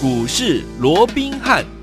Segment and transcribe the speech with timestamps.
[0.00, 1.77] 股市罗宾汉。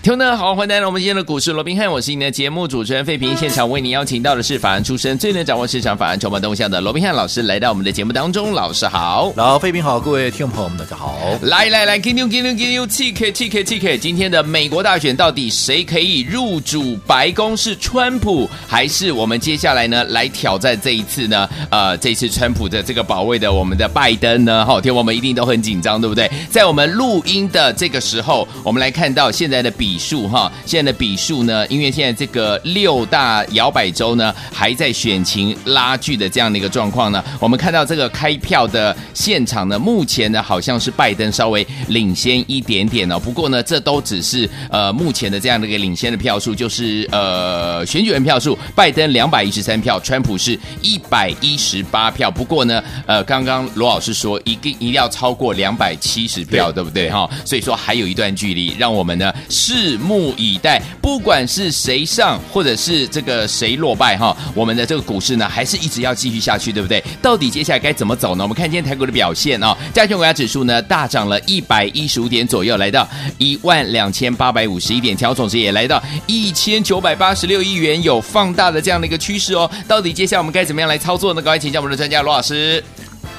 [0.00, 3.36] 听众好，欢迎来到我们今天的股市罗宾汉，我是你的节目主持人费平。
[3.36, 8.52] 现场为您邀请到的是法案出身、最能掌握市场法案筹码动向的罗宾汉老师，来到我们的节目当中。
[8.52, 11.18] 老师好，老费平好，各位听众朋友们大家好。
[11.42, 17.56] 来来来，给你给你给你 TK TK TK，今天的美国大选到底谁可以入主白宫？
[17.56, 21.48] 是川普还是我们接下来呢来挑战这一次呢？
[21.70, 24.64] 呃，这次川普的这个保卫的我们的拜登呢？
[24.64, 26.30] 好，听我们一定都很紧张，对不对？
[26.48, 29.97] 在我们录音的这个时候，我们来看到现在的比。
[29.98, 31.66] 比数哈，现在的比数呢？
[31.66, 37.22] 因为现在这个六大摇摆州呢，还在选情拉锯的这样的一个状况呢。
[37.40, 43.18] 我们看到这个开票的现场呢，目前呢好像是拜登稍微领先一点点哦。
[43.18, 52.30] 不过呢，这都只是呃目前的这样的一个领先的票数，就是呃选举人票数，拜登两百一十三票，川普是一百一十八票。
[52.30, 57.28] 不过呢，呃，刚刚罗老师说一定一定要超过两百七十票，对，对不对哈？
[57.44, 59.77] 所以说还有一段距离，让我们呢是。
[59.78, 67.02] 拭目以待，不管是谁上，或者是这个谁落败哈，我们的这个股市呢，还是一直要继续下去，对不对？
[67.22, 68.42] 到底接下来该怎么走呢？
[68.42, 79.70] 我们看今天台股的表现啊，加权股价指数呢大涨了一百一十五点左右，来到一万两千八百五十一点，成交总值也来到一千九百八十六亿元，有放大的这样的一个趋势哦。
[79.86, 81.40] 到底接下来我们该怎么样来操作呢？
[81.40, 82.82] 赶快请教我们的专家罗老师。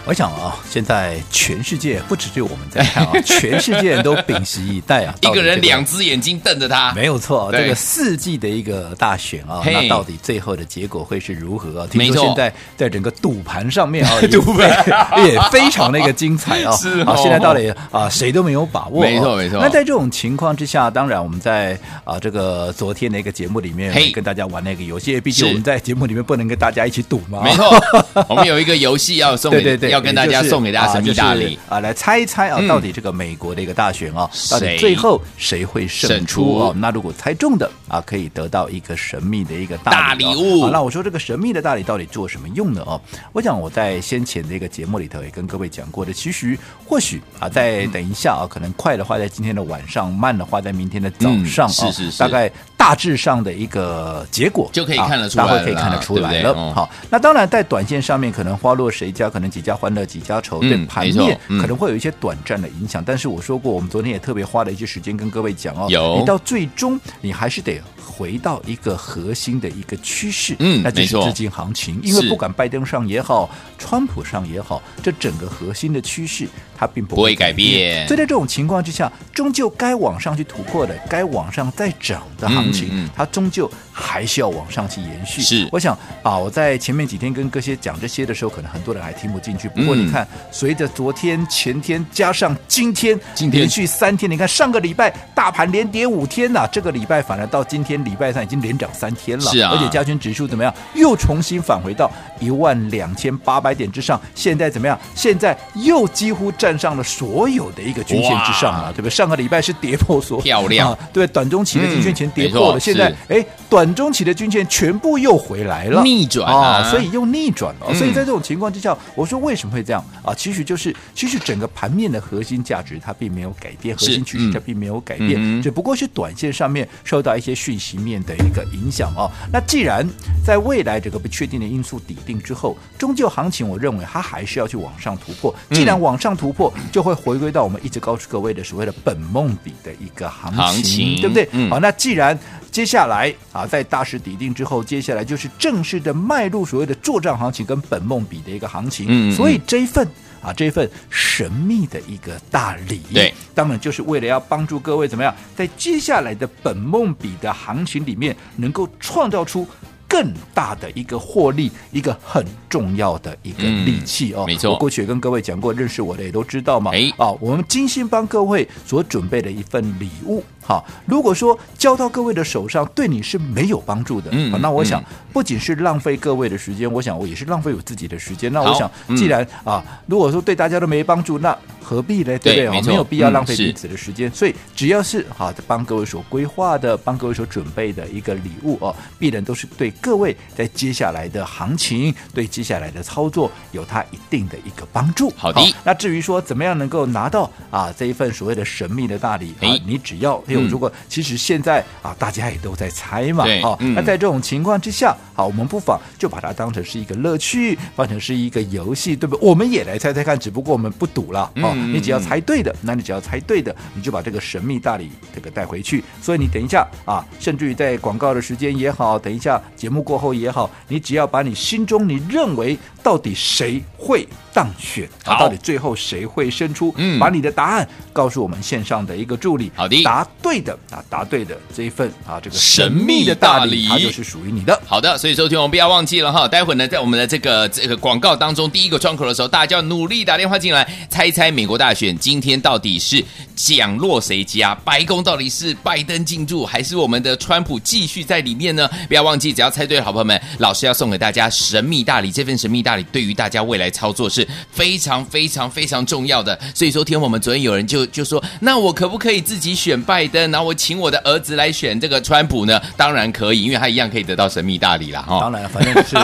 [0.09, 5.13] 我想啊，现在全世界不只是我们在看啊， 全世界人都屏息以待啊。
[5.21, 7.47] 一个人两只眼睛瞪着他，没有错。
[7.51, 11.87] 这个四季的一个大选啊，那到底最后的结果会是如何啊？
[11.91, 14.67] 听说现在在整个赌盘上面啊， 赌盘
[15.27, 16.75] 也非常的一个精彩啊。
[16.75, 19.03] 是啊，现在到底啊，谁都没有把握。
[19.03, 19.59] 没错，没错。
[19.61, 27.43] 那在这种情况之下，当然我们在啊这个昨天的一个节目里面，跟大家玩那个游戏，毕竟我们在节目里面不能跟大家一起赌嘛。
[27.43, 29.98] 没错，我们有一个游戏要送给对对对。
[29.99, 36.73] 要跟大家送给大家神秘大礼、就是、啊，来猜一猜啊，嗯、到底这个美国的一个大选啊，到底最后谁会胜出哦？
[36.77, 40.67] 那如果猜中的啊，可以得到一个神秘的一个大礼、物。
[40.69, 42.81] 那我说这个神秘的大礼到底做什么用呢？
[42.85, 42.99] 哦，
[43.33, 56.53] 我想我在先前的一个节目里头也跟各位讲过的，其实或许啊，在等一下啊，可能快的话在今天的晚上，慢的话在明天的早上啊，嗯、是是是，大概大致上的一个结果就可以看得出来，大家可以看得出来了。
[56.73, 63.03] 好、哦，那当然在短线上面可能花落谁家，可能几家欢乐几家愁，对盘面可能会有一些短暂的影响。
[63.05, 71.99] 但是我说过，我们昨天也特别花了一些时间跟各位讲哦，有你到最终你还是得回到一个核心的一个趋势，嗯，那就是资金行情。
[72.01, 76.47] 因为不管拜登上也好，川普上也好，这整个核心的趋势
[76.77, 78.07] 它并不会改变。
[78.07, 85.41] 所以在这种情况之下，终究该往上去突破的，该往上再涨的行情，它终究还是要往上去延续。
[85.41, 89.67] 是，我想啊，我在前面几天跟各些讲这些的时候，可能很多人还听不进去。
[89.69, 99.45] 不过你看，随着昨天、前天加上今天，今天连续三天，你看上个礼拜大盘连跌五天呐，这个礼拜反而到今天礼拜三已经连涨三天了。
[99.51, 100.73] 是啊，而且加权指数怎么样？
[100.95, 104.19] 又重新返回到一万两千八百点之上。
[104.35, 104.99] 现在怎么样？
[105.15, 109.09] 现在又几乎站上了所有的一个均线之上了，对不对？
[109.09, 112.79] 上个礼拜是跌破所漂亮，对，短中期的均线前跌破了。
[112.79, 117.93] 现在哎，短中期的均线全部又回来了，逆转啊，所以又逆转了。
[117.93, 120.33] 所以在这种情况之下，我说为什么会这样啊？
[120.33, 129.29] 其实就是，其实整个盘面的核心价值它并没有改变，核心趋势它并没有改变，只不过是短线上面受到一些讯息面的一个影响哦。
[129.51, 130.07] 那既然
[130.45, 135.53] 在未来这个不确定的因素底定之后，终究行情，我认为它还是要去往上突破。
[135.71, 141.47] 既然往上突破，就会回归到我们一直告诉各位的所谓的本梦比的一个行情，对不对？
[141.69, 142.37] 好，那既然
[142.71, 150.07] 接下来啊，在大势底定之后，接下来就是正式的迈入所谓的作战行情跟本梦比的一个行情，所以这一份。
[150.41, 159.67] 啊，这份神秘的一个大礼，对，当然就是为了要帮助各位怎么样，在接下来的本梦比的行情里面，能够创造出
[160.07, 164.45] 更大的一个获利，一个很重要的一个利器哦。
[164.47, 166.91] 没错，我过去也跟各位讲过，认识我的也都知道嘛。
[166.93, 170.41] 哎，啊，我们精心帮各位所准备的一份礼物。
[170.69, 178.53] 好，如果说交到各位的手上，对你是没有帮助的，嗯，那我想不仅是浪费各位的时间，我想我也是浪费我自己的时间。
[178.53, 182.37] 那我想，既然啊，如果说对大家都没帮助，那何必呢？
[182.37, 182.81] 对不对？
[182.83, 184.31] 没有必要浪费彼此的时间。
[184.31, 195.33] 所以只要是好帮各位所规划的，帮各位所准备的一个礼物哦，必然都是对各位在接下来的行情、对接下来的操作有它一定的一个帮助。
[195.35, 200.58] 好的，那至于说怎么样能够拿到啊这一份所谓的神秘的大礼啊，你只要用。
[200.59, 209.47] 且我说过，其实现在啊，大家也都在猜嘛，好，那在这种情况之下，好，我们不妨就把它当成是一个乐趣，当成是一个游戏，对不对？
[209.47, 216.03] 我们也来猜猜看，只不过我们不赌了，哦，你只要猜对的，那你只要猜对的，你就把这个神秘大礼这个带回去。
[216.21, 224.27] 所以你等一下啊，甚至于在广告的时间也好，等一下节目过后也好，你只要把你心中你认为到底谁会
[224.59, 234.77] 当选，啊，到底最后谁会胜出，嗯，把你的答案告诉我们线上的一个助理，好的，答对的啊，答对的这一份啊，这个神秘的大礼，它就是属于你的。
[234.85, 243.23] 好的，所以收听我们不要忘记了哈，待会儿呢，在我们的这个这个广告当中，第一个窗口的时候，大家要努力打电话进来，猜一猜美国大选今天到底是
[243.55, 244.75] 奖落谁家？
[244.83, 248.89] 白宫到底是拜登进驻，还是我们的川普继续在里面呢？
[249.07, 252.29] 不要忘记，只要猜对的好朋友们，老师要送给大家神秘大礼。
[252.29, 256.57] 这份神秘大礼对于大家未来操作是非常非常非常重要的。
[256.73, 262.81] 所以说，天我们昨天有人就就说，那我可不可以自己选拜登，然后我请我的儿子来选这个川普呢？
[262.95, 265.21] 当然可以，因为他一样可以得到神秘大礼啦。
[265.21, 265.39] 哈。
[265.41, 266.15] 当然，反正是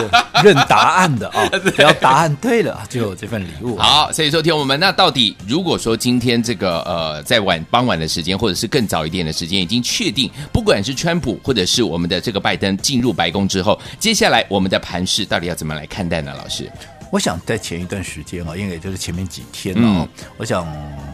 [0.42, 3.76] 认答案的啊， 只要答案对了就有这份礼物。
[3.76, 16.32] 好，所以说天我们，那到底如果说今天这个呃在晚傍晚的时间，或者是更早一点的时间，已经确定，不管是川普或者是我们的这个拜登进入白宫之后，接下来我们的盘势到底要怎么来看待呢？
[16.36, 16.70] 老师？
[17.10, 20.66] 我想在前一段时间啊，因为也就是前面几天哦，嗯、我想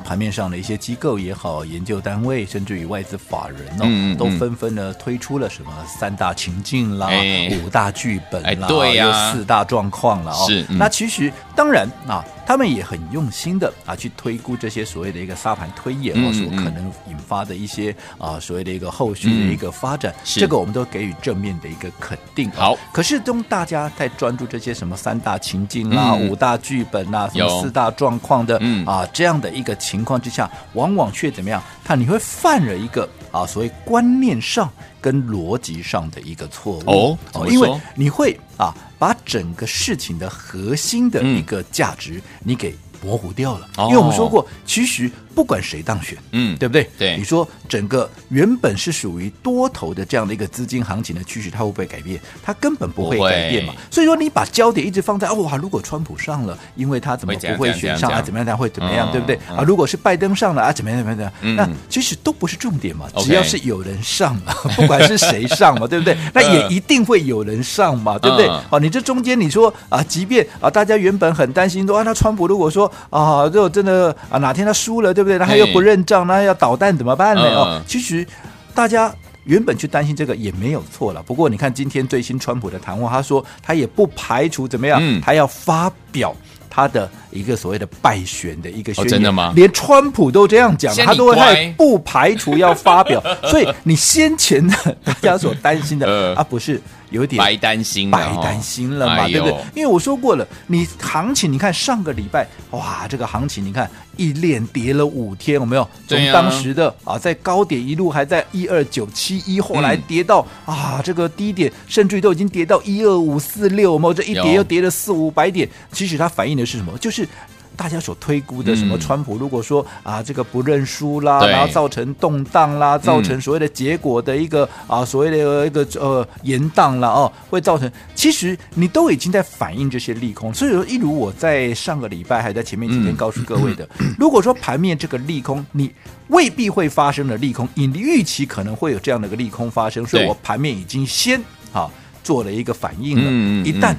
[0.04, 10.46] 盘面上的一些机构也好，研究单位，甚至于外资法人哦，嗯嗯、都纷纷的推出了什么三大情境啦、哎、五大剧本啦、哎对啊、有四大状况了哦。
[10.48, 12.24] 是，嗯、那其实当然啊。
[12.52, 22.50] 他们也很用心的啊，去推估这些所谓的一个沙盘推演啊，所可能引发的一些啊所谓的一个后续的一个发展，这个我们都给予正面的一个肯定。
[22.50, 31.62] 好，可是当大家在专注这些什么三大情境啊、五大剧本啊、什么四大状况的啊这样的一个情况之下，往往却怎么样？
[31.82, 34.70] 看你会犯了一个啊所谓观念上
[35.00, 37.16] 跟逻辑上的一个错误。
[37.32, 38.74] 哦，因为你会啊。
[39.02, 42.72] 把整个事情的核心的一个价值，你给
[43.02, 45.10] 模糊掉了，因为我们说过，其实。
[45.34, 46.88] 不管谁当选，嗯，对不对？
[46.98, 52.20] 对，你说整个原本是属于多头的这样的一个资金行情的趋势，它会不会改变？
[52.42, 53.74] 它根本不会改变嘛。
[53.90, 58.20] 所以说，你把焦点一直放在哦，哇，如果川普上了，因为他怎么不会选上啊？
[58.22, 58.46] 怎么样？
[58.46, 59.10] 他会怎么样？
[59.12, 59.36] 对不对？
[59.56, 60.98] 啊，如果是拜登上了啊，怎么样？
[60.98, 61.32] 怎么样？
[61.56, 63.06] 那其实都不是重点嘛。
[63.18, 66.16] 只要是有人上了， 不管是谁上嘛，对不对？
[66.34, 68.46] 那也一定会有人上嘛，对不对？
[68.70, 75.38] 哦，你这中间你说啊，即便啊，大家原本很担心说啊，那川普如果说啊，如果真的啊，哪天他输了，对不对？
[75.38, 77.42] 那他又不认账，那要捣蛋怎么办呢？
[77.42, 78.26] 哦，其实
[78.74, 79.14] 大家
[79.44, 81.22] 原本去担心这个也没有错了。
[81.22, 86.34] 不过你看今天最新川普的谈话，他说他也不排除怎么样，他要发表
[86.70, 89.10] 他的一个所谓的败选的一个宣言。
[89.10, 89.52] 真的吗？
[89.54, 93.22] 连川普都这样讲，他都会不排除要发表。
[93.48, 96.80] 所以你先前的大家所担心的 啊，不是。
[97.12, 99.56] 有点白担心，白担心了嘛，对不对？
[99.74, 105.88] 因为我说过了，你行情，你看上个礼拜，哇，这个行情，你看一连跌了五天，有没有？
[106.08, 114.14] 从当时的啊，在高点一路还在一二九七一，后来跌到啊，这个低点，甚至于都已经跌到一二五四六，有没有？
[114.14, 116.96] 这一跌又跌了四五百点，其实它反映的是什么？
[116.98, 117.28] 就是。
[117.76, 135.90] 大家所推估的什么川普，如果说啊这个不认输啦，然后造成动荡啦，造成所谓的结果的一个啊所谓的一个呃延宕了哦，会造成其实你都已经在反映这些利空，所以说一如我在上个礼拜还在前面几天告诉各位的， 如果说盘面这个利空你
[136.28, 141.40] 未必会发生的利空，你预期可能会有这样的一个利空发生，所以我盘面已经先
[141.72, 141.90] 啊
[142.22, 143.94] 做了一个反应了，一旦。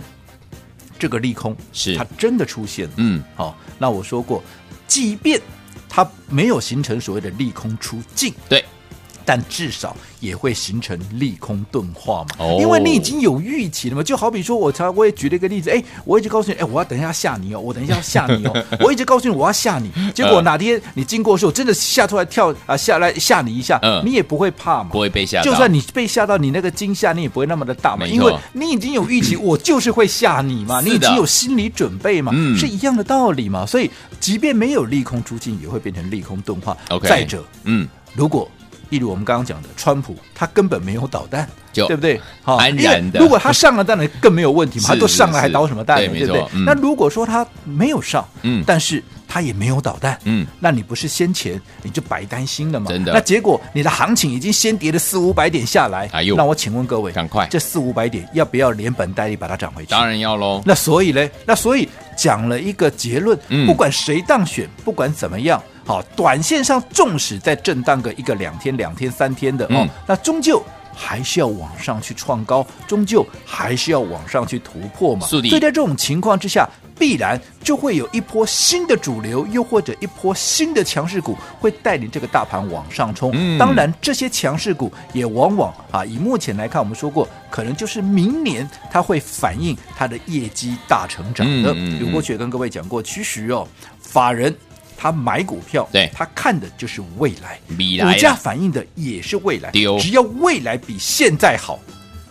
[1.03, 1.97] 这个利空是。
[1.97, 4.41] 它真的出现了，嗯，好、哦，那我说过，
[4.87, 5.37] 即便
[5.89, 8.63] 它没有形成所谓的利空出尽，对。
[9.25, 14.03] 但至少也会形成利空钝化嘛，哦、因为你已经有预期了嘛。
[14.03, 33.65] 就好比说，我才我也举了一个例子，哎，我一直告诉你，哎，我要等一下吓你哦，我等一下要吓你哦， 我一直告诉你我要吓你，结果哪天你经过的时候，真的吓出来跳啊下来吓你一下，嗯、你也不会怕嘛，不会被吓，就算你被吓到，你那个惊吓你也不会那么的大嘛，因为你已经有预期，我就是会吓你嘛，你已经有心理准备嘛，嗯、是一样的道理嘛。
[33.65, 33.89] 所以，
[34.19, 36.75] 即便没有利空出尽，也会变成利空钝化。
[36.89, 38.49] Okay, 再者，嗯，如果
[38.93, 42.21] 例如我们刚刚讲的，川普他根本没有导弹，对不对？
[42.43, 43.19] 好，安然的。
[43.19, 44.85] 如果他上了，当然更没有问题嘛。
[44.93, 45.97] 他都上了，还导什么弹？
[45.97, 46.45] 对不对？
[46.63, 52.85] 那如果说他没有上，嗯，但是他也没有导弹，嗯，那你不是先前你就白担心了吗？
[52.87, 53.11] 真的。
[53.11, 59.89] 那结果你的行情已经先跌了四五百点下来，哎呦，那我请问各位，赶快，这四五百点要不要连本带利把它涨回去？
[59.89, 60.61] 当然要喽。
[60.63, 61.27] 那所以呢？
[61.47, 63.35] 那所以讲了一个结论，
[63.65, 65.59] 不管谁当选，不管怎么样。
[65.85, 70.63] 好，短线上纵使在震荡个一个两天、两天、三天的哦，嗯、那终究
[70.95, 75.27] 还是要往上去创高，终究还是要往上去突破嘛。
[75.27, 83.31] 所以在这种情况之下，必然就会有一波新的主流，又或者一波新的强势股会带领这个大盘往上冲。
[83.33, 91.69] 嗯、当然，这些强势股也往往啊，以目前来看，我们说过，可能就是明年它会反映它的业绩大成长的。
[91.69, 93.67] 有、嗯嗯、过去也跟各位讲过，其实哦，
[93.99, 94.55] 法人。
[94.97, 99.71] 他买股票，对，他看的就是未来，未来股价反映的也是未来。
[99.99, 101.79] 只要未来比现在好，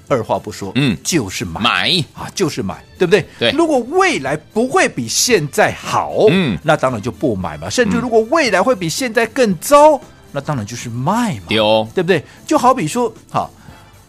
[0.08, 3.26] 二话不说，嗯，就是买买啊，就是买，对不对？
[3.38, 3.50] 对。
[3.52, 7.68] 如果未来不会比现在好，嗯，那当然就不买嘛。
[7.70, 10.00] 甚至如果未来会比现在更糟，
[10.30, 12.24] 那当然就是卖嘛，丢，对不对？
[12.46, 13.50] 就好比说，好。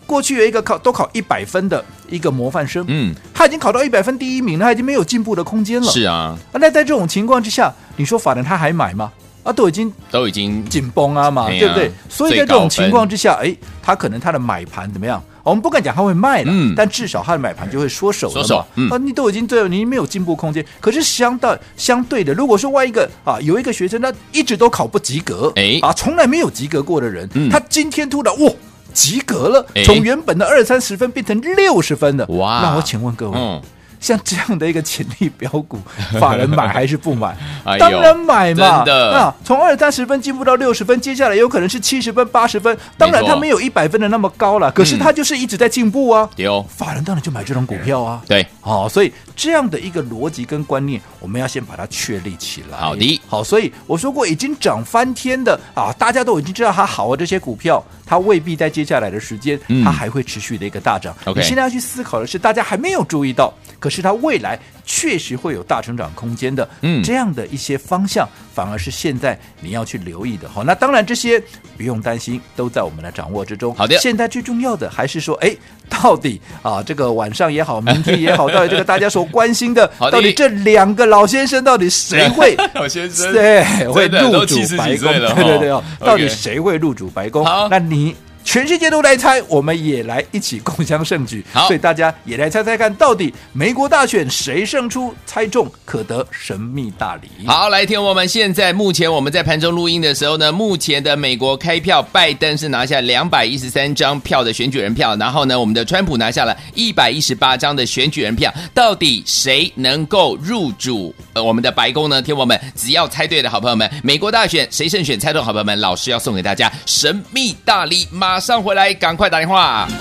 [0.05, 5.91] 过去有一个考都考一百分的一个模范生，嗯，他已经考到一百分第一名了，他已经没有进步的空间了。
[5.91, 9.11] 是啊，那在这种情况之下，你说法人他还买吗？
[9.43, 11.91] 啊，都已经都已经紧绷啊嘛，对不对？
[12.09, 15.21] 所以在这种情况之下，哎，他可能他的买盘怎么样？
[15.43, 18.41] 我们不敢讲他会卖了，嗯，但至少他的买盘就会缩手了嘛。
[18.41, 20.65] 缩手，嗯，啊，你都已经对了，你没有进步空间。
[20.79, 28.49] 可是相对相对的，如果说万一个啊，有一个学生他一直都考不及格，哎，啊，从来没有及格过的人，他今天突然哇！
[28.93, 32.61] 及格了，从原本的二三十分变成六十分的，哇！
[32.61, 33.37] 那我请问各位。
[33.37, 33.61] 嗯
[34.03, 35.79] 像这样的一个潜力标股，
[36.19, 37.33] 法人买还是不买？
[37.63, 38.83] 哎、当然买嘛！
[38.85, 42.77] 那，从二三十分进步到六十分，接下来有可能是七十分、八十分。
[42.97, 46.29] 当然，它没有一百分的那么高了，可是它就是一直在进步啊。
[46.35, 48.21] 有、嗯、法人当然就买这种股票啊。
[48.27, 52.77] 对，好、哦，所以这样的一个逻辑跟观念，我们要先把它确立起来。
[52.77, 61.15] 好的，好，所以我说过，已经涨翻天的啊，大家都已经知道它好啊，这些股票它未必在接下来的时间，它还会持续的一个大涨。
[61.25, 63.53] 嗯、你现在要去思考的是，大家还没有注意到。
[63.79, 70.49] 可是它未来确实会有大成长空间的，嗯，这样的一些方向，反而是现在你要去留意的。
[70.49, 71.41] 好，那当然这些
[71.77, 73.73] 不用担心，都在我们的掌握之中。
[73.75, 75.55] 好的，现在最重要的还是说，哎，
[75.87, 85.11] 到底啊，这个晚上也好，明天也好，到底这个大家所关心的， 到底这两个老先生到底谁会 老先生对会入主白宫？
[85.35, 87.45] 对对对哦，到底谁会入主白宫？
[87.45, 88.15] 好，那你。
[88.43, 91.43] 全世界都来猜，我们也来一起共襄盛举。
[91.51, 95.13] 好，所以大家也来猜猜看，到底美国大选谁胜出？
[95.25, 97.47] 猜中可得神秘大礼。
[97.47, 108.53] 好，来听我们现在目前我们在盘中录音的时候呢，目前的美国开票，拜登是拿下两百一十三张票的选举人票，然后呢，我们的川普拿下了一百一十八张的选举人票。
[108.73, 112.21] 到底谁能够入主呃我们的白宫呢？
[112.21, 115.19] 听我们只要猜对的好朋友们，美国大选谁胜选？
[115.19, 118.32] 猜中好朋友们，老师要送给大家神秘大礼吗？
[118.33, 119.87] 马上回来，赶快打电话。
[119.87, 119.95] 休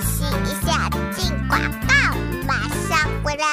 [0.00, 1.94] 息一下，进广告，
[2.46, 2.54] 马
[2.88, 3.44] 上回来。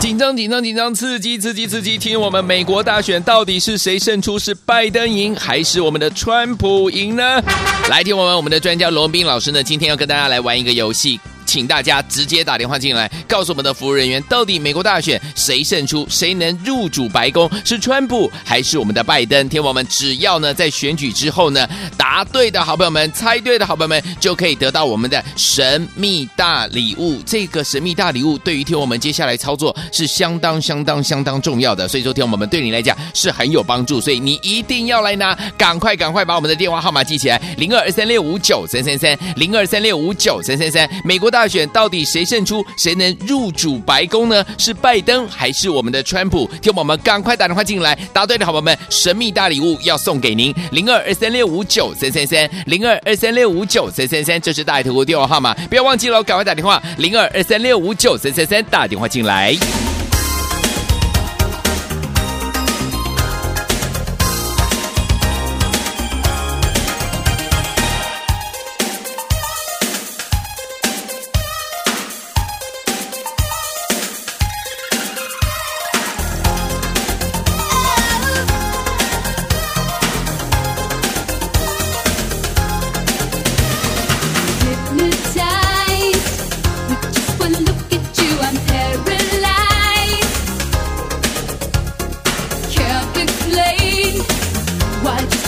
[0.00, 1.98] 紧张，紧张，紧张，刺激，刺激，刺激！
[1.98, 4.38] 听我们美国大选到底是谁胜出？
[4.38, 7.42] 是拜登赢，还是我们的川普赢呢？
[7.90, 11.20] 来听我们我们的专家罗宾老师呢，今天要跟大家来玩一个游戏。
[11.46, 17.48] 请大家直接打电话进来，告诉我们的服务人员，到底美国大选谁胜出，谁能入主白宫？
[17.64, 19.48] 是川普还是我们的拜登？
[19.48, 27.22] 天王们，只要呢在选举之后呢答对的好朋友们，猜对的好朋友们，就可以得到我们的神秘大礼物。
[27.24, 41.45] 这个神秘大礼物对于天王们接下来操作是相当相当相当重要的，所以说天王们对你来讲是很有帮助，所以你一定要来拿，赶快赶快把我们的电话号码记起来，零二二三六五九三三三，零二三六五九三三三，美国大。
[41.48, 42.64] 选到底谁胜出？
[42.76, 44.44] 谁能入主白宫呢？
[44.58, 46.48] 是拜登还是我们的川普？
[46.60, 59.56] 听我们赶快打电话进来，答对的好朋友们，神秘大礼物要送给您，零二二三六五九三三三，零二二三六五九三三三，这是大爱投顾电话号码，不要忘记了，赶快打电话，零二二三六五九三三三，打电话进来。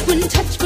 [0.09, 0.58] when touch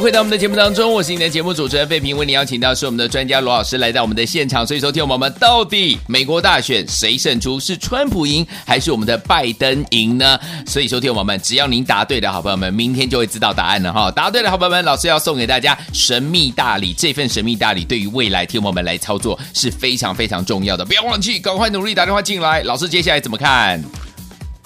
[0.00, 4.66] 回到我们的节目当中，我是你的节目主持人费平，为你邀请到是我们的专家罗老师来到我们的现场。
[4.66, 7.60] 所以，说听我们到底美国大选谁胜出？
[7.60, 10.40] 是川普赢还是我们的拜登赢呢？
[10.66, 14.10] 所以，说听我们只要您答对的好朋友们，明天就会知道答案了哈。
[14.10, 16.94] 答对的好朋友们，老师要送给大家神秘大礼。
[16.94, 22.62] 这份神秘大礼对于未来听我们来操作是非常非常重要的，不要忘记，赶快努力打电话进来。
[22.62, 23.82] 老师接下来怎么看？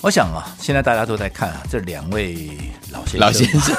[0.01, 2.49] 我想啊，现在大家都在看啊，这两位
[2.95, 3.75] 老先生，老先生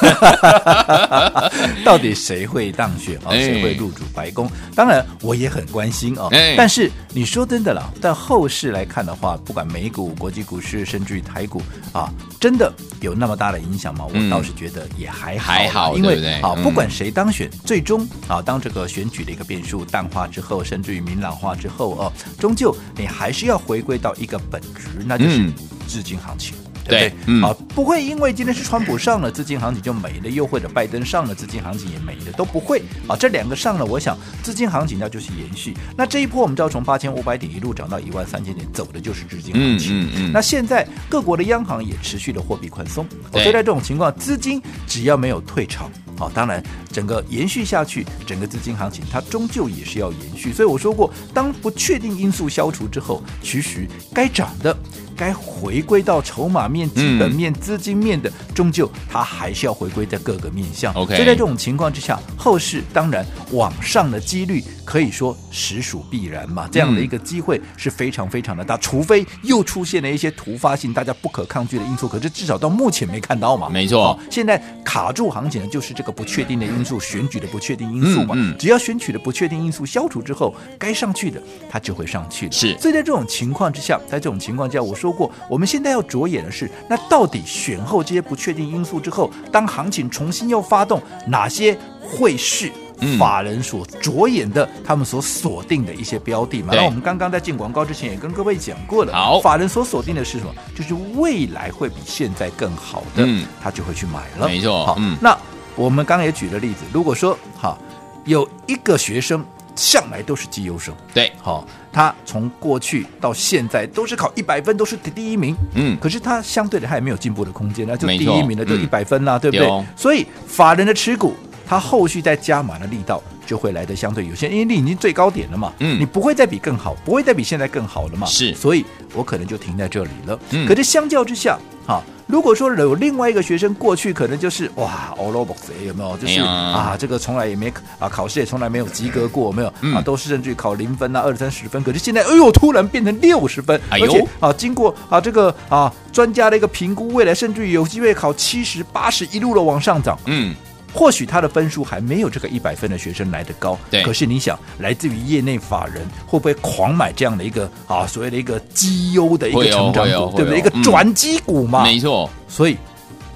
[1.83, 3.31] 到底谁会当选啊？
[3.31, 4.49] 谁会入主白宫？
[4.75, 6.29] 当然，我也很关心哦。
[6.57, 11.61] 但是你说真的了，但后市来看的话，不管美股、国际股市，甚至于台股
[11.93, 14.05] 啊，真的有那么大的影响吗？
[14.05, 25.51] 我倒是觉得也还好，还好，因为啊，不管谁当选，最终啊，当这个选举的一个变数淡化之后，甚至于明朗化之后哦，终究你还是要回归到一个本质，那就是。
[25.87, 26.55] 资金行情，
[26.87, 27.19] 对不对？
[27.25, 32.81] 嗯、啊，不会因为今天是川普上了，资金行情就没了；又或者拜登上了，资金行情也没了，都不会。
[33.07, 35.73] 啊，这两个上了，我想资金行情那就是延续。
[35.97, 40.01] 那这一波我们知道，从八千五百点一路涨到一万三千点，走的就是资金行情。
[40.01, 40.31] 嗯嗯嗯。
[40.31, 50.53] 那现在各国的央行也持续的货币宽松，所以在这种情况，资金只要没有退潮，好，当然整个延续下去，整个资金行情它终究也是要延续。
[50.53, 54.75] 所以我说过，当不确定因素消除之后，其实该涨的。
[55.15, 60.93] 该回归到筹码面、基本面、资金面的，终究它还是要回归在各个面向。
[60.93, 66.69] OK，所以在这种情况之下，后市当然往上的几率可以说实属必然嘛。
[66.71, 72.07] 这样的一个机会是非常非常的大，除非又出现了一些突发性、大家不可抗拒的因素。
[72.07, 73.69] 可是至少到目前没看到嘛。
[73.69, 78.35] 没错，现在卡住行情的就是这个不确定的因素，选举的不确定因素嘛。
[78.59, 82.51] 只要选举的不确定因素消除之后，该上去的它就会上去。
[82.51, 85.05] 是，所以在这种情况之下，在这种情况下，我说。
[85.05, 92.71] 说过，我们现在要着眼的是，那到底选后这些不确定因素之后，当行情重新又发动，哪些会是
[93.17, 96.73] 法人所着眼的，嗯、他们所锁定的一些标的嘛？
[96.75, 100.53] 那我们刚刚在进广告之前也跟各位讲过了，好，法人所锁定的是什么？
[100.75, 104.47] 就是未来会比现在更好的，嗯、他就会去买了。
[104.47, 105.37] 没错，好，嗯、那
[105.75, 107.77] 我们刚刚也举了例子，如果说哈
[108.25, 109.45] 有一个学生。
[109.77, 119.85] 向来都是绩优生，对，好、哦，他从过去到现在都是考一百分，都是第一名，嗯，可是他相对的他也没有进步的空间，那就第一名的就一百分啦，嗯、对不对？
[119.97, 121.35] 所以法人的持股，
[121.67, 132.03] 他后续再加码的力道就会来的相对有限，因为你已经最高点了嘛，嗯，你不会再比更好，不会再比现在更好了嘛，是，所以我可能就停在这里了，嗯，可是相较之下，哈、哦。
[132.27, 135.53] 如果说有另外一个学生过去可能就是哇，all over
[135.85, 136.17] 有没有？
[136.17, 141.83] 就是、啊，这个从来也没啊，考试也从来没有及格过，没有、嗯、啊，都是甚至于考零分啊，二三十分。
[141.83, 150.17] 可是现在，哎呦，突然变成六十分，哎、而且啊，经过啊这个啊专家的一个评估，未来甚至于有机会考七十八十一路的往上涨。
[150.25, 150.55] 嗯。
[150.95, 154.01] 或许他的分数还没有这个一百分的学生来得高，对。
[154.01, 160.59] 可是你想，来自于业内法人会不会狂买这样的一个啊所谓的一个绩优的一个成长股，对不对？
[160.59, 162.29] 一个转机股嘛，没错。
[162.47, 162.77] 所以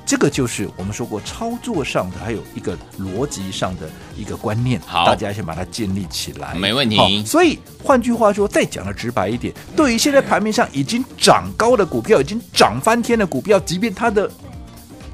[0.05, 7.23] 这个就是我们说过操作上的，还有一个逻辑上的一个观念，好，大家先把它建立起来，没问题。
[7.25, 14.31] 所以换句话说，再讲的直白一点，对于现在盘面上已经涨高的股票，已经涨翻天的股票，即便它的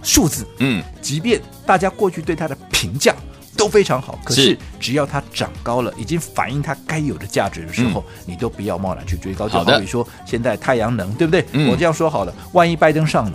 [0.05, 3.13] 数字，嗯，即便大家过去对它的评价
[3.57, 9.49] 都非常好，可是只要它涨高了，已经反映它该有的价值的时候，嗯、你都不要贸然去追高。
[9.49, 11.43] 就好比说，现在太阳能，对不对？
[11.53, 13.33] 嗯、我这样说好了，万一拜登上了，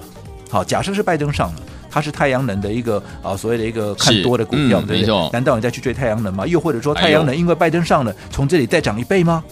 [0.51, 5.31] 好，假设是拜登上了，它是太阳能的一个啊所谓的一个看多的股票，嗯、对不对？
[5.33, 6.47] 难道你再去追太阳能吗？
[6.47, 9.43] 又或者说，太阳能因为拜登上了，从这里再涨一倍吗？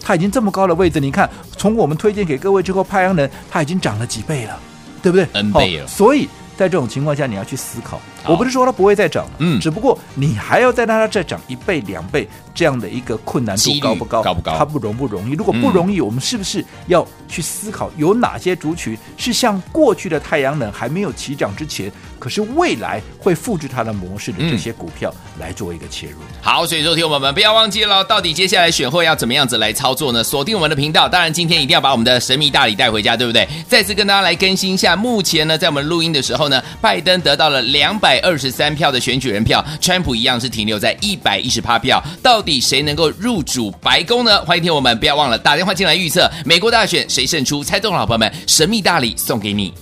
[0.00, 4.58] 它已经这么高的位置，你看，从我们推荐给各位之后，太阳能它已经涨了几倍了，
[5.02, 6.28] 对不对？N 倍了，所以。
[6.56, 8.00] 在这种情况下，你要去思考。
[8.26, 14.22] 我不是说它不会再涨，嗯，只不过你还要再让它再涨一倍、两倍这样的一个困难度高不高？
[14.22, 14.56] 高不高？
[14.56, 15.34] 它不容不容易？
[15.34, 26.18] 如果不容易，我们是不是要去思考有哪些族群是像过去的太阳能还没有起涨之前，可是未来会复制它的模式的这些股票来做一个切入？
[26.40, 30.22] 好，所以说听我们不要忘记了，到底接下来选后要怎么样子来操作呢？
[30.22, 33.46] 锁定我们的频道，当然今天一定要把我们的神秘大礼带回家，对不对？
[33.68, 44.40] 再次跟大家来更新一下，目前呢，在我们录音的时候呢，拜登得到了两百百二十三票的选举人票，川普一样是停留在一百一十八票，到底谁能够入主白宫呢？
[44.44, 49.74] 欢迎听我们，不要忘了打电话进来预测美国大选谁胜出，猜中了好朋友们，神秘大礼送给你。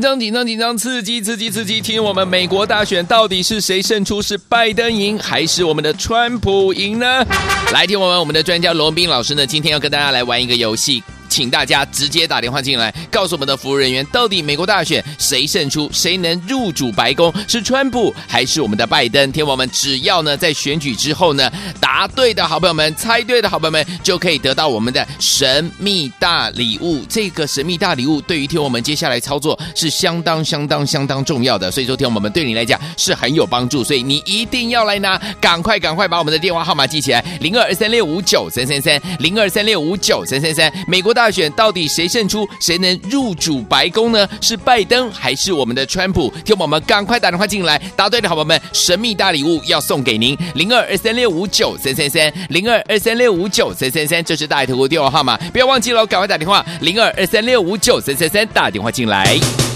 [0.00, 1.80] 张紧张紧张，刺激刺激刺激！
[1.80, 4.22] 听我们美国大选到底是谁胜出？
[4.22, 7.24] 是拜登赢还是我们的川普赢呢？
[7.72, 11.02] 来听我们我们的专家罗宾老师呢，今天要跟大家来玩一个游戏。
[11.40, 17.32] 请大家直接打电话进来，告诉我们的服务人员，到底美国大选谁胜出，谁能入主白宫？
[17.48, 19.32] 是川普还是我们的拜登？
[19.32, 21.50] 天王们，只要呢在选举之后呢
[21.80, 27.02] 答对的好朋友们，猜对的好朋友们，就可以得到我们的神秘大礼物。
[27.08, 41.29] 这个神秘大礼物对于天王们接下来操作是相当相当相当重要的，所以说天王们对你来讲是很有帮助，所以你一定要来拿，赶快赶快把我们的电话号码记起来，零二二三六五九三三三，零二三六五九三三三，美国大。
[41.30, 42.48] 选到底谁胜出？
[42.60, 44.28] 谁能入主白宫呢？
[44.40, 46.32] 是拜登还是我们的川普？
[46.44, 59.69] 听我们赶快打电话进来，答对的好朋友们，神秘大礼物要送给您，零二二三六五九三三三，零二二三六五九三三三，这是大爱投顾电话号码，不要忘记了，赶快打电话，零二二三六五九三三三，打电话进来。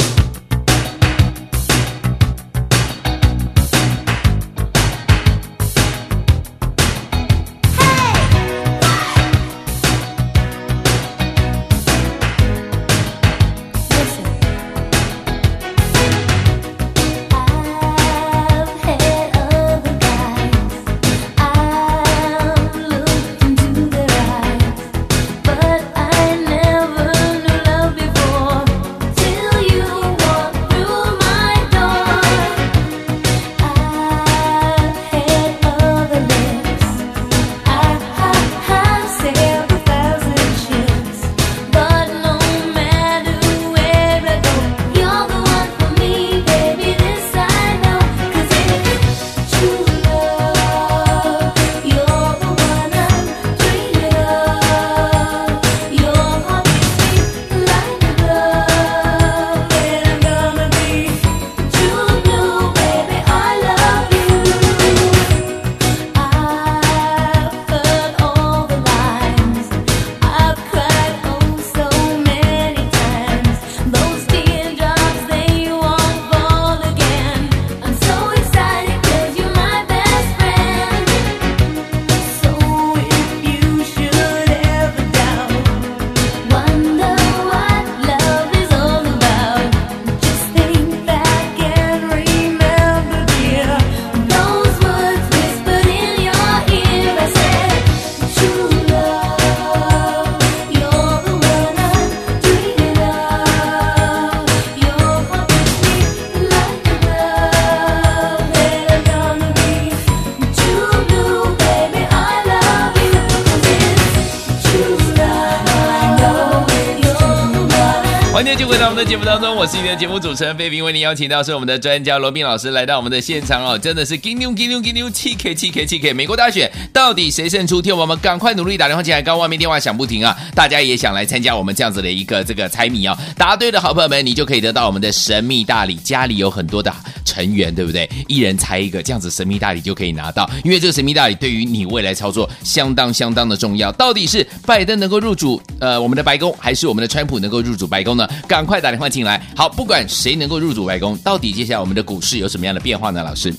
[118.75, 127.83] 就回到们的节目当中，我是你的节目主持人费平，为您邀请到是我们的专家罗宾老师来到我们的现场哦，真的是金牛金牛金牛七 K 七 K 七 K，美国大选到底谁胜出？
[127.83, 130.37] 听我们赶快努力打电话进来，刚刚外面电话响不停啊！
[130.55, 138.09] 大家也想来参加我们这样子的一个这个猜谜哦，答对的好朋友们，你就可以得到我们的神秘大礼，家里有很多的成员，对不对？
[138.29, 143.91] 一人猜一个，这样子神秘大礼就可以拿到，因为这个神秘大礼对于你未来操作相当相当的重要。
[143.91, 148.29] 到底是拜登能够入主呃我们的白宫，还是我们的川普能够入主白宫呢？
[148.47, 149.41] 赶快打电话进来。
[149.57, 153.25] 好，不管谁能够入主白宫，到底接下来我们的股市有什么样的变化呢？
[153.25, 153.53] 老师？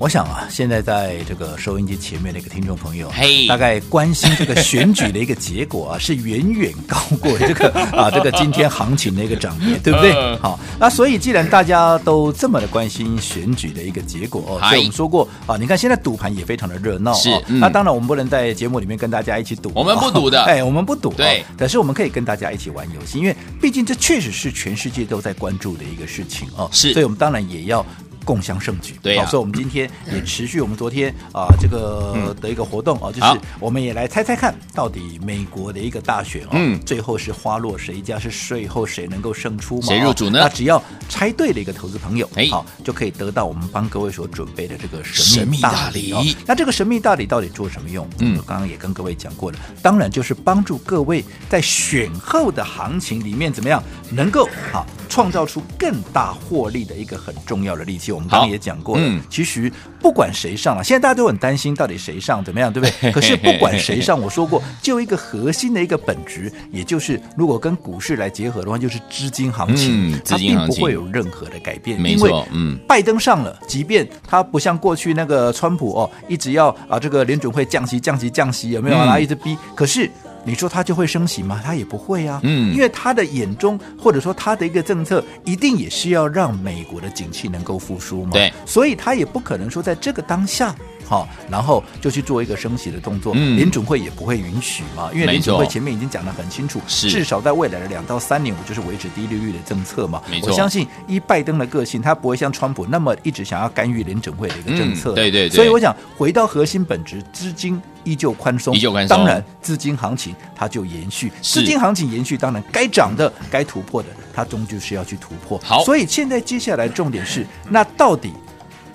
[0.00, 10.14] 我想啊，现在在这个收音机前面的一个听众朋友，嘿，大概关心这个选举的一个结果啊，是远远高过这个 啊，这个今天行情的一个涨跌，对不对？
[10.38, 17.28] 好，那所以既然大家都这么的关心选举的一个结果，哦，所以我们说过啊，你看现在赌盘也非常的热闹，是。
[17.46, 21.44] 那当然我们不能在节目里面跟大家一起赌，我们不赌的， 哎，我们不赌，对。
[21.58, 26.94] 但是我们可以跟大家一起玩游戏，因为毕竟这确实是全世界都在关注的一个事情哦，是。
[26.94, 27.84] 所以我们当然也要。
[28.24, 38.18] 共享盛举，对、啊，所以我们今天也持续我们昨天啊、呃、这个的一个活动啊、嗯，就是我们也来猜猜看，到底美国的一个大选哦，嗯，最后是花落谁家？
[38.18, 39.86] 是最后谁能够胜出吗？
[39.86, 40.40] 谁入主呢？
[40.40, 46.10] 那只要猜对的一个投资朋友，哎，好，就可以得到我们帮各位所准备的这个神秘大礼。
[46.10, 48.06] 大礼那这个神秘大礼到底做什么用？
[48.18, 54.86] 嗯，我刚刚也跟各位讲过了，当然就是帮助各位在选后的行情里面怎么样能够好。
[55.08, 59.02] 创造出更大获利的一个很重要的利器，我们刚刚也讲过了。
[59.04, 59.70] 嗯，其实
[60.00, 63.12] 不管谁上了，现在大家都很担心到底谁上怎么样，对不对？
[63.12, 72.00] 可是不管谁上，我说过，就一个核心的一个本质，也就是如果跟股市来结合的话，就是资金行情，嗯、资金行情它并不会有任何的改变。
[72.00, 79.18] 没错，嗯，拜登上了，即便他不像过去那个川普哦，一直要啊这个联准会降息、降息、降息，有没有啊？
[79.18, 80.10] 一直逼，可是。
[80.50, 81.60] 你说他就会升息吗？
[81.64, 90.74] 他也不会啊，嗯，因为他的眼中或者说他的一个政策，一定也是要让美国的景气能够复苏嘛，对，所以他也不可能说在这个当下。
[91.10, 100.22] 好，然后就去做一个升息的动作，嗯、联准会也不会允许嘛，因为联准会前面已经讲得很清楚，至少在未来的两到三年，我就是维持低利率的政策嘛。
[100.42, 105.14] 我相信依拜登的个性，他不会像川普那么一直想要干预联准会的一个政策、嗯。
[105.16, 105.56] 对对对。
[105.56, 109.16] 所以我想回到核心本质，资金依旧宽松，依旧宽松。
[109.16, 115.60] 当然，资金行情它就延续，资金行情延续，当然该涨的、该突破的，它终究是要去突破。
[115.64, 118.32] 好，所以现在接下来重点是，那到底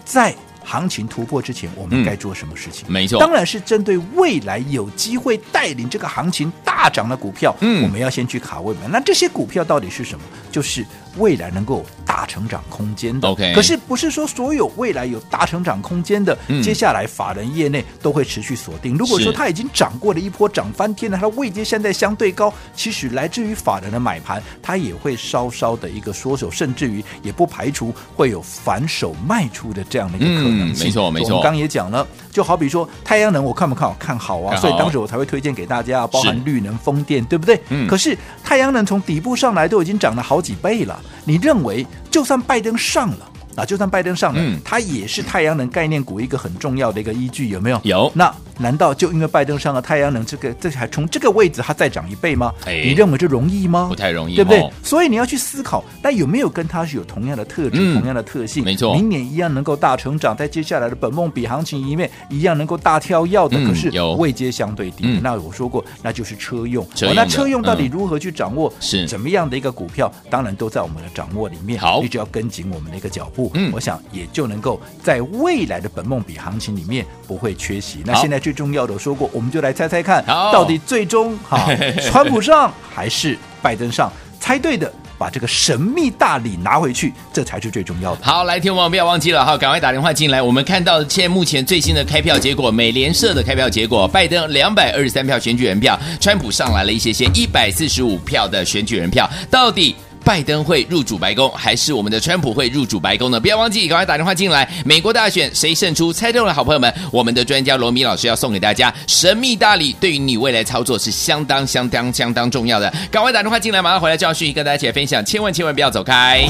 [0.06, 0.34] 在。
[0.66, 2.86] 行情突破之前，我们该做什么事情？
[2.90, 8.82] 嗯、没错，当然是针对未来有机会带领这个行情大涨的股票，嗯，我们要先去卡位嘛。
[8.90, 10.26] 那这些股票到底是什么？
[10.52, 10.86] 就是
[11.18, 13.28] 未来能够大成长空间的。
[13.28, 18.96] OK，可是不是说所有未来有大成长空间的，嗯、接下来法人业内都会持续锁定。
[18.96, 30.74] 如果说它已经涨过了一波，涨翻天了，它的位阶现在相对高，其实来自于法人的买盘，它也会稍稍的一个缩手，甚至于也不排除会有反手卖出的这样的一个可能。
[30.74, 31.30] 性嗯、没错，没错。
[31.30, 33.96] 我们刚也讲了，就好比说太阳能，我看不看好？
[33.98, 34.54] 看好啊！
[34.56, 37.58] 好，所以当时我才会推荐给大家，包含绿能、风电，对不对？
[37.70, 37.88] 嗯。
[37.88, 43.30] 可是太阳能从底部上来都已经涨了好几倍了，你认为就算拜登上了？
[43.56, 47.80] 啊，就算拜登上了，嗯，它也是太阳能概念股一个很重要的一个依据，有没有？
[47.84, 48.12] 有。
[48.14, 52.54] 那难道就因为拜登上了太阳能这个，这还从这个位置它再涨一倍吗？
[52.66, 53.88] 哎，你认为这容易吗？
[53.90, 54.60] 不太容易，对不对？
[54.60, 58.64] 哦、所以你要去思考，那有没有跟它是有同样的特质、嗯、同样的特性？
[58.64, 65.06] 没错，明年一样能够大成长，在接下来的本梦比行情里面一样能够大跳跃的，嗯、可是有位阶相对低。
[65.06, 66.86] 嗯、那我说过，那就是车用。
[66.94, 68.72] 车用、哦、那车用到底如何去掌握？
[68.80, 70.12] 是怎么样的一个股票？
[70.30, 71.80] 当然都在我们的掌握里面。
[71.80, 73.50] 好，你只要跟紧我们的一个脚步。
[73.56, 74.26] 嗯，我想也。
[74.36, 78.02] 就能够在未来的本梦比行情里面不会缺席。
[78.04, 81.68] 那现在最重要的，我说过，我们就来猜猜看，到底最终哈，
[82.06, 84.08] 川普上还是拜登上？
[84.40, 88.22] 猜对的，把这个神秘大礼拿回去，这才是最重要的。
[88.22, 90.40] 好，来，听众朋友不要忘记了哈，赶快打电话进来。
[90.40, 99.96] 我们看到现在目前最新的开票结果，美联社的开票结果，拜登两百二十三票选举人票，川普上来了一些些一百四十五票的选举人票，到底？
[100.26, 103.40] 拜登会入主白宫，还是我们的川普会入主白宫呢？
[103.40, 104.68] 不要忘记，赶快打电话进来。
[104.84, 106.12] 美国大选谁胜出？
[106.12, 112.92] 猜中了，好朋友们，我们的专家罗米老师要送给大家神秘大礼，对于你未来操作是相当相当相当重要的。
[113.12, 116.44] 赶快打电话进来，马上回来教训，跟大家一起来分享，千万千万不要走开。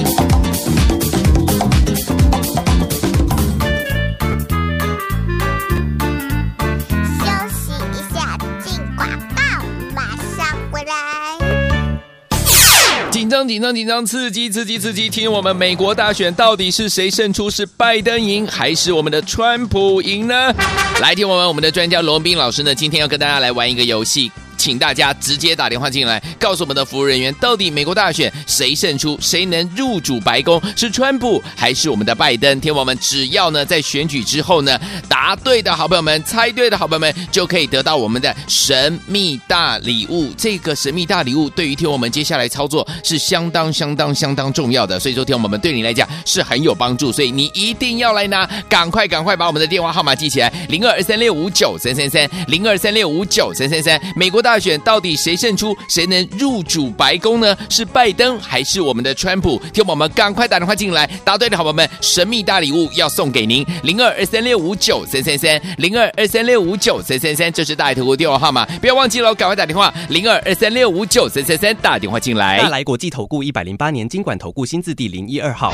[13.47, 15.09] 紧张，紧张，刺激，刺激，刺激！
[15.09, 17.49] 听我们美国大选到底是谁胜出？
[17.49, 20.53] 是拜登赢还是我们的川普赢呢？
[21.01, 24.31] 来听我们我们的专家罗宾老师呢，今天要跟大家来玩一个游戏。
[24.65, 30.59] 请大家直接打电话进来，告诉我们的服务人员，到底美国大选谁胜出，谁能入主白宫？
[30.75, 32.59] 是川普还是我们的拜登？
[32.59, 34.75] 天王们，只要呢在选举之后呢
[35.07, 40.33] 答对的好朋友们，猜对的好朋友们，就可以得到我们的神秘大礼物。
[40.35, 54.54] 这个神秘大礼物对于天王们接下来操作是相当相当相当重要的，所以说天王们对你来讲是很有帮助，所以你一定要来拿，赶快赶快把我们的电话号码记起来，零二二三六五九三三三，零二三六五九三三三，美国大。
[54.55, 55.75] 大选到底谁胜出？
[55.89, 57.57] 谁能入主白宫呢？
[57.69, 59.61] 是拜登还是我们的川普？
[59.73, 72.57] 听我们赶快打电话进来，答对的好朋友们，神秘大礼物要送给您，零二二三六五九三三三，零二二三六五九三三三，这是大来投顾电话号码，不要忘记了，赶快打电话，零二二三六五九三三三，打电话进来。
[72.57, 75.73] 大来国际投顾一百零八年金管投顾新字第零一二号。